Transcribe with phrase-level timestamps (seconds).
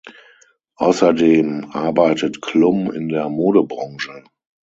[0.77, 4.23] Außerdem arbeitet Klum in der Modebranche.